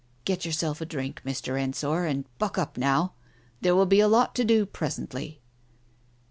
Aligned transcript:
"Get 0.25 0.45
yourself 0.45 0.81
a 0.81 0.85
drink, 0.87 1.21
Mr. 1.23 1.61
Ensor, 1.61 2.05
and 2.05 2.25
buck 2.39 2.57
up 2.57 2.75
now! 2.75 3.13
There 3.61 3.75
will 3.75 3.85
be 3.85 3.99
a 3.99 4.07
lot 4.07 4.33
to 4.33 4.43
do 4.43 4.65
presently." 4.65 5.41